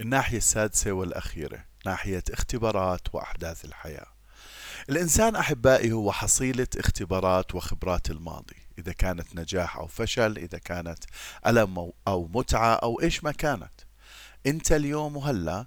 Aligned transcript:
الناحية 0.00 0.36
السادسة 0.36 0.92
والأخيرة 0.92 1.64
ناحية 1.86 2.22
اختبارات 2.30 3.14
وأحداث 3.14 3.64
الحياة. 3.64 4.06
الإنسان 4.90 5.36
أحبائي 5.36 5.92
هو 5.92 6.12
حصيلة 6.12 6.66
اختبارات 6.76 7.54
وخبرات 7.54 8.10
الماضي 8.10 8.56
إذا 8.78 8.92
كانت 8.92 9.36
نجاح 9.36 9.76
أو 9.76 9.86
فشل 9.86 10.38
إذا 10.38 10.58
كانت 10.58 10.98
ألم 11.46 11.92
أو 12.08 12.28
متعة 12.34 12.74
أو 12.74 13.00
إيش 13.00 13.24
ما 13.24 13.32
كانت. 13.32 13.72
أنت 14.46 14.72
اليوم 14.72 15.16
وهلأ 15.16 15.66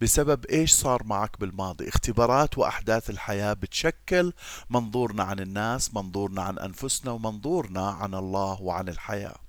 بسبب 0.00 0.46
إيش 0.46 0.72
صار 0.72 1.04
معك 1.04 1.40
بالماضي؟ 1.40 1.88
اختبارات 1.88 2.58
وأحداث 2.58 3.10
الحياة 3.10 3.52
بتشكل 3.52 4.32
منظورنا 4.70 5.24
عن 5.24 5.40
الناس 5.40 5.94
منظورنا 5.94 6.42
عن 6.42 6.58
أنفسنا 6.58 7.12
ومنظورنا 7.12 7.90
عن 7.90 8.14
الله 8.14 8.62
وعن 8.62 8.88
الحياة. 8.88 9.45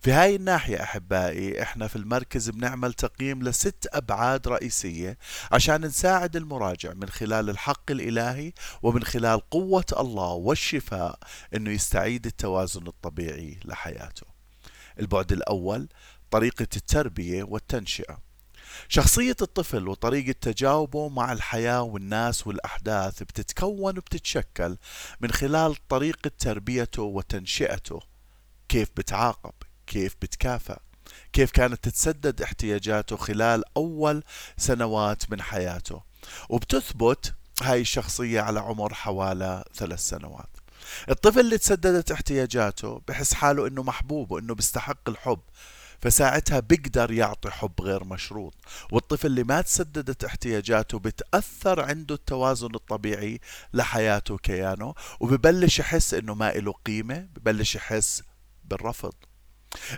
في 0.00 0.12
هاي 0.12 0.36
الناحية 0.36 0.82
أحبائي 0.82 1.62
إحنا 1.62 1.86
في 1.88 1.96
المركز 1.96 2.50
بنعمل 2.50 2.92
تقييم 2.92 3.42
لست 3.42 3.88
أبعاد 3.92 4.48
رئيسية 4.48 5.18
عشان 5.52 5.80
نساعد 5.86 6.36
المراجع 6.36 6.92
من 6.92 7.08
خلال 7.08 7.50
الحق 7.50 7.90
الإلهي 7.90 8.52
ومن 8.82 9.04
خلال 9.04 9.50
قوة 9.50 9.86
الله 9.98 10.32
والشفاء 10.32 11.18
أنه 11.54 11.70
يستعيد 11.70 12.26
التوازن 12.26 12.86
الطبيعي 12.86 13.60
لحياته. 13.64 14.26
البعد 15.00 15.32
الأول 15.32 15.88
طريقة 16.30 16.68
التربية 16.76 17.42
والتنشئة. 17.42 18.18
شخصية 18.88 19.36
الطفل 19.42 19.88
وطريقة 19.88 20.34
تجاوبه 20.40 21.08
مع 21.08 21.32
الحياة 21.32 21.82
والناس 21.82 22.46
والأحداث 22.46 23.22
بتتكون 23.22 23.98
وبتتشكل 23.98 24.76
من 25.20 25.30
خلال 25.30 25.88
طريقة 25.88 26.30
تربيته 26.38 27.02
وتنشئته. 27.02 28.00
كيف 28.68 28.88
بتعاقب؟ 28.96 29.52
كيف 29.86 30.16
بتكافئ 30.22 30.76
كيف 31.32 31.50
كانت 31.50 31.84
تتسدد 31.84 32.42
احتياجاته 32.42 33.16
خلال 33.16 33.64
أول 33.76 34.22
سنوات 34.56 35.30
من 35.30 35.42
حياته. 35.42 36.02
وبتثبت 36.48 37.34
هاي 37.62 37.80
الشخصية 37.80 38.40
على 38.40 38.60
عمر 38.60 38.94
حوالي 38.94 39.64
ثلاث 39.74 40.00
سنوات. 40.00 40.48
الطفل 41.10 41.40
اللي 41.40 41.58
تسددت 41.58 42.10
احتياجاته 42.10 43.02
بحس 43.08 43.34
حاله 43.34 43.66
إنه 43.66 43.82
محبوب 43.82 44.30
وإنه 44.32 44.54
بيستحق 44.54 45.08
الحب 45.08 45.40
فساعتها 46.00 46.60
بيقدر 46.60 47.10
يعطي 47.10 47.50
حب 47.50 47.80
غير 47.80 48.04
مشروط. 48.04 48.54
والطفل 48.92 49.26
اللي 49.26 49.44
ما 49.44 49.60
تسددت 49.60 50.24
احتياجاته 50.24 50.98
بتأثر 50.98 51.80
عنده 51.80 52.14
التوازن 52.14 52.74
الطبيعي 52.74 53.40
لحياته 53.74 54.34
وكيانه 54.34 54.94
وببلش 55.20 55.78
يحس 55.78 56.14
إنه 56.14 56.34
ما 56.34 56.52
له 56.52 56.72
قيمة 56.72 57.18
ببلش 57.18 57.74
يحس 57.74 58.22
بالرفض. 58.64 59.14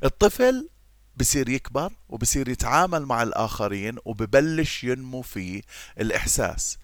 الطفل 0.04 0.68
بصير 1.16 1.48
يكبر 1.48 1.92
وبصير 2.08 2.48
يتعامل 2.48 3.06
مع 3.06 3.22
الآخرين 3.22 3.96
وببلش 4.04 4.84
ينمو 4.84 5.22
فيه 5.22 5.62
الإحساس 6.00 6.78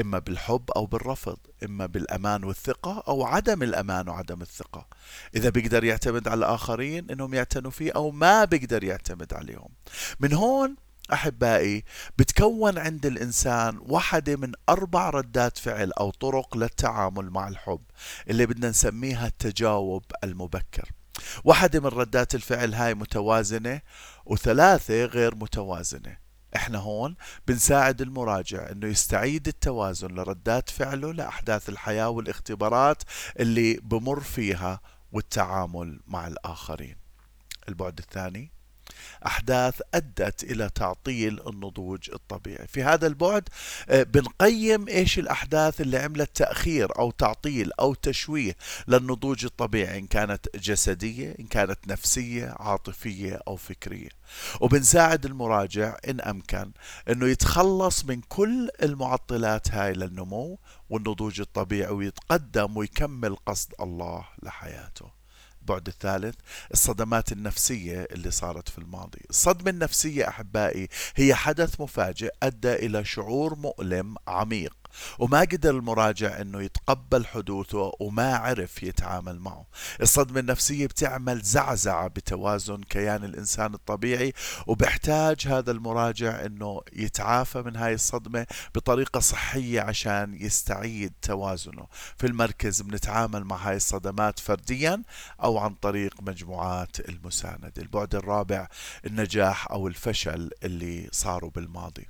إما 0.00 0.18
بالحب 0.18 0.70
أو 0.76 0.86
بالرفض 0.86 1.38
إما 1.64 1.86
بالأمان 1.86 2.44
والثقة 2.44 3.04
أو 3.08 3.24
عدم 3.24 3.62
الأمان 3.62 4.08
وعدم 4.08 4.42
الثقة. 4.42 4.86
إذا 5.36 5.50
بيقدر 5.50 5.84
يعتمد 5.84 6.28
على 6.28 6.38
الآخرين 6.38 7.10
إنهم 7.10 7.34
يعتنوا 7.34 7.70
فيه 7.70 7.92
أو 7.92 8.10
ما 8.10 8.44
بيقدر 8.44 8.84
يعتمد 8.84 9.34
عليهم. 9.34 9.68
من 10.20 10.32
هون 10.32 10.76
أحبائي 11.12 11.84
بتكون 12.18 12.78
عند 12.78 13.06
الإنسان 13.06 13.78
واحدة 13.80 14.36
من 14.36 14.52
أربع 14.68 15.10
ردات 15.10 15.58
فعل 15.58 15.92
أو 15.92 16.10
طرق 16.10 16.56
للتعامل 16.56 17.30
مع 17.30 17.48
الحب 17.48 17.82
اللي 18.30 18.46
بدنا 18.46 18.68
نسميها 18.68 19.26
التجاوب 19.26 20.04
المبكر. 20.24 20.90
واحدة 21.44 21.80
من 21.80 21.86
ردات 21.86 22.34
الفعل 22.34 22.74
هاي 22.74 22.94
متوازنة 22.94 23.80
وثلاثة 24.26 25.04
غير 25.04 25.34
متوازنة. 25.34 26.16
إحنا 26.56 26.78
هون 26.78 27.16
بنساعد 27.48 28.00
المراجع 28.00 28.70
إنه 28.70 28.86
يستعيد 28.86 29.48
التوازن 29.48 30.08
لردات 30.08 30.70
فعله 30.70 31.12
لأحداث 31.12 31.68
الحياة 31.68 32.08
والاختبارات 32.08 33.02
اللي 33.40 33.74
بمر 33.82 34.20
فيها 34.20 34.80
والتعامل 35.12 36.00
مع 36.06 36.26
الآخرين. 36.26 36.96
البعد 37.68 37.98
الثاني. 37.98 38.52
أحداث 39.26 39.80
أدت 39.94 40.44
إلى 40.44 40.70
تعطيل 40.74 41.40
النضوج 41.48 42.10
الطبيعي. 42.12 42.66
في 42.66 42.82
هذا 42.82 43.06
البعد 43.06 43.48
آه، 43.88 44.02
بنقيم 44.02 44.88
إيش 44.88 45.18
الأحداث 45.18 45.80
اللي 45.80 45.98
عملت 45.98 46.36
تأخير 46.36 46.98
أو 46.98 47.10
تعطيل 47.10 47.70
أو 47.80 47.94
تشويه 47.94 48.56
للنضوج 48.88 49.44
الطبيعي 49.44 49.98
إن 49.98 50.06
كانت 50.06 50.56
جسدية 50.56 51.36
إن 51.40 51.46
كانت 51.46 51.88
نفسية 51.88 52.54
عاطفية 52.58 53.40
أو 53.48 53.56
فكرية. 53.56 54.08
وبنساعد 54.60 55.24
المراجع 55.24 55.96
إن 56.08 56.20
أمكن 56.20 56.72
أنه 57.10 57.26
يتخلص 57.26 58.04
من 58.04 58.20
كل 58.20 58.70
المعطلات 58.82 59.70
هاي 59.70 59.92
للنمو 59.92 60.58
والنضوج 60.90 61.40
الطبيعي 61.40 61.92
ويتقدم 61.92 62.76
ويكمل 62.76 63.36
قصد 63.36 63.74
الله 63.80 64.24
لحياته. 64.42 65.21
البعد 65.62 65.88
الثالث 65.88 66.34
الصدمات 66.72 67.32
النفسية 67.32 68.08
اللي 68.12 68.30
صارت 68.30 68.68
في 68.68 68.78
الماضي. 68.78 69.20
الصدمة 69.30 69.70
النفسية 69.70 70.28
أحبائي 70.28 70.88
هي 71.16 71.34
حدث 71.34 71.80
مفاجئ 71.80 72.30
أدى 72.42 72.72
إلى 72.72 73.04
شعور 73.04 73.54
مؤلم 73.54 74.14
عميق. 74.28 74.81
وما 75.18 75.40
قدر 75.40 75.70
المراجع 75.70 76.40
إنه 76.40 76.62
يتقبل 76.62 77.26
حدوثه 77.26 77.92
وما 78.00 78.36
عرف 78.36 78.82
يتعامل 78.82 79.38
معه. 79.38 79.66
الصدمة 80.00 80.40
النفسية 80.40 80.86
بتعمل 80.86 81.40
زعزعة 81.40 82.08
بتوازن 82.08 82.80
كيان 82.82 83.24
الإنسان 83.24 83.74
الطبيعي 83.74 84.32
وبحتاج 84.66 85.46
هذا 85.46 85.70
المراجع 85.70 86.46
إنه 86.46 86.80
يتعافى 86.92 87.62
من 87.62 87.76
هاي 87.76 87.94
الصدمة 87.94 88.46
بطريقة 88.74 89.20
صحية 89.20 89.80
عشان 89.80 90.36
يستعيد 90.40 91.12
توازنه. 91.22 91.86
في 92.16 92.26
المركز 92.26 92.82
بنتعامل 92.82 93.44
مع 93.44 93.56
هاي 93.56 93.76
الصدمات 93.76 94.38
فرديا 94.38 95.02
أو 95.42 95.58
عن 95.58 95.74
طريق 95.74 96.14
مجموعات 96.22 97.08
المساندة. 97.08 97.72
البعد 97.78 98.14
الرابع 98.14 98.68
النجاح 99.06 99.70
أو 99.70 99.88
الفشل 99.88 100.50
اللي 100.64 101.08
صاروا 101.12 101.50
بالماضي. 101.50 102.06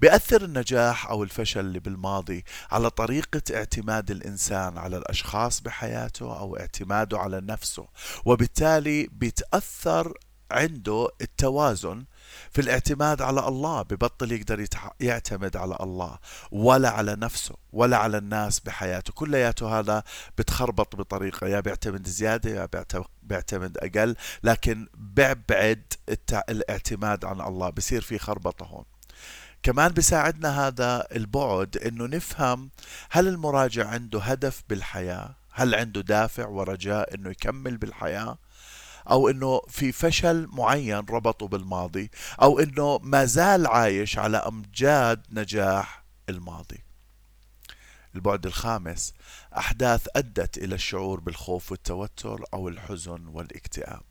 بيأثر 0.00 0.44
النجاح 0.44 1.06
أو 1.06 1.22
الفشل 1.22 1.60
اللي 1.60 1.80
بالماضي 1.80 2.44
على 2.70 2.90
طريقة 2.90 3.42
اعتماد 3.54 4.10
الإنسان 4.10 4.78
على 4.78 4.96
الأشخاص 4.96 5.60
بحياته 5.60 6.38
أو 6.38 6.56
اعتماده 6.56 7.18
على 7.18 7.40
نفسه 7.40 7.86
وبالتالي 8.24 9.08
بيتأثر 9.12 10.14
عنده 10.50 11.08
التوازن 11.20 12.04
في 12.50 12.60
الاعتماد 12.60 13.22
على 13.22 13.48
الله 13.48 13.82
ببطل 13.82 14.32
يقدر 14.32 14.66
يعتمد 15.00 15.56
على 15.56 15.76
الله 15.80 16.18
ولا 16.52 16.90
على 16.90 17.16
نفسه 17.16 17.54
ولا 17.72 17.96
على 17.96 18.18
الناس 18.18 18.60
بحياته. 18.60 19.12
كلياته 19.12 19.78
هذا 19.78 20.02
بتخربط 20.38 20.96
بطريقة 20.96 21.46
يا 21.46 21.60
بيعتمد 21.60 22.06
زيادة 22.08 22.50
يا 22.50 22.68
بيعتمد 23.22 23.78
أقل 23.78 24.16
لكن 24.42 24.86
بيبعد 24.94 25.92
الاعتماد 26.48 27.24
عن 27.24 27.40
الله 27.40 27.70
بصير 27.70 28.00
في 28.02 28.18
خربطة 28.18 28.66
هون. 28.66 28.84
كمان 29.62 29.92
بيساعدنا 29.92 30.66
هذا 30.66 31.06
البعد 31.16 31.76
إنه 31.76 32.06
نفهم 32.06 32.70
هل 33.10 33.28
المراجع 33.28 33.88
عنده 33.88 34.20
هدف 34.20 34.62
بالحياة؟ 34.68 35.36
هل 35.50 35.74
عنده 35.74 36.00
دافع 36.00 36.46
ورجاء 36.46 37.14
إنه 37.14 37.30
يكمل 37.30 37.76
بالحياة؟ 37.76 38.38
أو 39.10 39.28
إنه 39.28 39.60
في 39.68 39.92
فشل 39.92 40.48
معين 40.52 40.98
ربطه 41.10 41.48
بالماضي؟ 41.48 42.10
أو 42.42 42.60
إنه 42.60 42.98
ما 42.98 43.24
زال 43.24 43.66
عايش 43.66 44.18
على 44.18 44.36
أمجاد 44.36 45.26
نجاح 45.30 46.04
الماضي؟ 46.28 46.84
البعد 48.14 48.46
الخامس 48.46 49.14
أحداث 49.56 50.06
أدت 50.16 50.58
إلى 50.58 50.74
الشعور 50.74 51.20
بالخوف 51.20 51.70
والتوتر 51.70 52.44
أو 52.54 52.68
الحزن 52.68 53.26
والاكتئاب. 53.26 54.02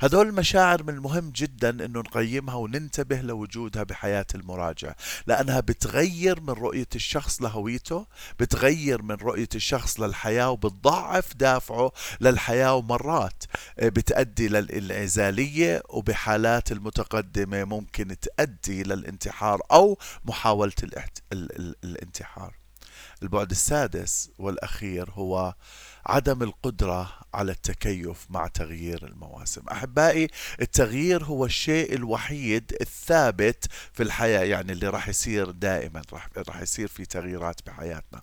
هذول 0.00 0.28
المشاعر 0.28 0.82
من 0.82 0.94
المهم 0.94 1.30
جدا 1.30 1.70
إنه 1.70 2.00
نقيمها 2.00 2.54
وننتبه 2.54 3.20
لوجودها 3.20 3.82
بحياة 3.82 4.26
المراجع 4.34 4.94
لأنها 5.26 5.60
بتغير 5.60 6.40
من 6.40 6.50
رؤية 6.50 6.88
الشخص 6.94 7.42
لهويته 7.42 8.06
بتغير 8.40 9.02
من 9.02 9.14
رؤية 9.14 9.48
الشخص 9.54 10.00
للحياة 10.00 10.50
وبتضعف 10.50 11.36
دافعه 11.36 11.92
للحياة 12.20 12.74
ومرات 12.74 13.42
بتأدي 13.78 14.48
للإنعزالية 14.48 15.82
وبحالات 15.88 16.72
المتقدمة 16.72 17.64
ممكن 17.64 18.16
تؤدي 18.20 18.82
للانتحار 18.82 19.60
أو 19.72 19.98
محاولة 20.24 20.72
الانتحار. 21.84 22.67
البعد 23.22 23.50
السادس 23.50 24.30
والأخير 24.38 25.10
هو 25.10 25.54
عدم 26.06 26.42
القدرة 26.42 27.12
على 27.34 27.52
التكيف 27.52 28.26
مع 28.30 28.46
تغيير 28.46 29.06
المواسم. 29.06 29.62
أحبائي 29.72 30.28
التغيير 30.60 31.24
هو 31.24 31.44
الشيء 31.44 31.94
الوحيد 31.94 32.76
الثابت 32.80 33.66
في 33.92 34.02
الحياة 34.02 34.40
يعني 34.40 34.72
اللي 34.72 34.88
راح 34.88 35.08
يصير 35.08 35.50
دائما 35.50 36.02
راح, 36.12 36.28
راح 36.48 36.60
يصير 36.60 36.88
في 36.88 37.04
تغييرات 37.04 37.60
بحياتنا. 37.66 38.22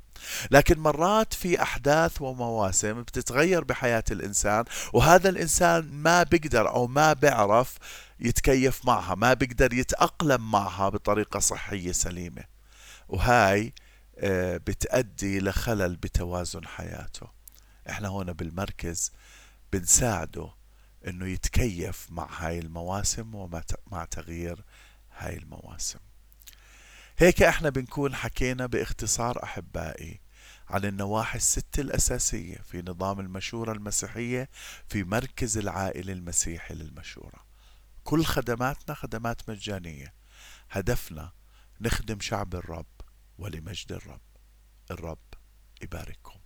لكن 0.51 0.79
مرات 0.79 1.33
في 1.33 1.61
أحداث 1.61 2.21
ومواسم 2.21 3.01
بتتغير 3.01 3.63
بحياة 3.63 4.03
الإنسان 4.11 4.65
وهذا 4.93 5.29
الإنسان 5.29 5.89
ما 5.91 6.23
بيقدر 6.23 6.69
أو 6.69 6.87
ما 6.87 7.13
بيعرف 7.13 7.77
يتكيف 8.19 8.85
معها 8.85 9.15
ما 9.15 9.33
بيقدر 9.33 9.73
يتأقلم 9.73 10.51
معها 10.51 10.89
بطريقة 10.89 11.39
صحية 11.39 11.91
سليمة. 11.91 12.43
وهاي 13.09 13.73
بتأدي 14.57 15.39
لخلل 15.39 15.95
بتوازن 15.95 16.67
حياته. 16.67 17.27
إحنا 17.89 18.07
هنا 18.07 18.31
بالمركز 18.31 19.11
بنساعده 19.73 20.49
إنه 21.07 21.27
يتكيف 21.27 22.07
مع 22.11 22.27
هاي 22.39 22.59
المواسم 22.59 23.35
ومع 23.35 24.05
تغيير 24.11 24.63
هاي 25.17 25.37
المواسم. 25.37 25.99
هيك 27.17 27.43
إحنا 27.43 27.69
بنكون 27.69 28.15
حكينا 28.15 28.65
باختصار 28.65 29.43
أحبائي 29.43 30.21
عن 30.69 30.85
النواحي 30.85 31.37
الست 31.37 31.79
الأساسية 31.79 32.57
في 32.57 32.81
نظام 32.81 33.19
المشورة 33.19 33.71
المسيحية 33.71 34.49
في 34.89 35.03
مركز 35.03 35.57
العائلة 35.57 36.13
المسيحي 36.13 36.73
للمشورة. 36.73 37.45
كل 38.03 38.25
خدماتنا 38.25 38.95
خدمات 38.95 39.49
مجانية. 39.49 40.13
هدفنا 40.71 41.31
نخدم 41.81 42.19
شعب 42.19 42.55
الرب. 42.55 42.85
ولمجد 43.37 43.91
الرب. 43.91 44.21
الرب 44.91 45.33
يبارككم. 45.81 46.44